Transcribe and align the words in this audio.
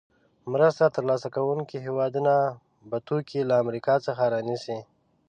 مرسته 0.51 0.85
تر 0.95 1.03
لاسه 1.09 1.27
کوونکې 1.35 1.77
هېوادونه 1.85 2.33
به 2.89 2.97
توکي 3.07 3.39
له 3.49 3.55
امریکا 3.63 3.95
څخه 4.05 4.23
رانیسي. 4.33 4.77